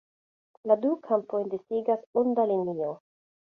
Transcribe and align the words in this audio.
La 0.71 0.77
du 0.85 0.93
kampojn 1.09 1.53
disigas 1.53 2.09
onda 2.25 2.49
linio. 2.55 2.91